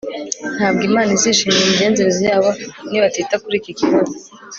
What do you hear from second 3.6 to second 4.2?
iki kibazo